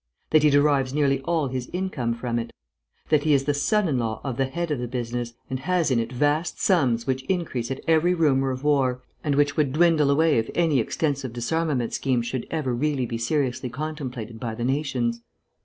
That 0.31 0.41
he 0.41 0.49
derives 0.49 0.95
nearly 0.95 1.21
all 1.25 1.49
his 1.49 1.69
income 1.73 2.15
from 2.15 2.39
it? 2.39 2.51
That 3.09 3.21
he 3.21 3.35
is 3.35 3.43
the 3.43 3.53
son 3.53 3.87
in 3.87 3.99
law 3.99 4.19
of 4.23 4.35
the 4.37 4.45
head 4.45 4.71
of 4.71 4.79
the 4.79 4.87
business, 4.87 5.33
and 5.47 5.59
has 5.59 5.91
in 5.91 5.99
it 5.99 6.11
vast 6.11 6.59
sums 6.59 7.05
which 7.05 7.21
increase 7.25 7.69
at 7.69 7.81
every 7.87 8.15
rumour 8.15 8.49
of 8.49 8.63
war 8.63 9.03
and 9.23 9.35
which 9.35 9.55
would 9.55 9.73
dwindle 9.73 10.09
away 10.09 10.39
if 10.39 10.49
any 10.55 10.79
extensive 10.79 11.33
disarmament 11.33 11.93
scheme 11.93 12.23
should 12.23 12.47
ever 12.49 12.73
really 12.73 13.05
be 13.05 13.19
seriously 13.19 13.69
contemplated 13.69 14.39
by 14.39 14.55
the 14.55 14.63
nations? 14.65 15.21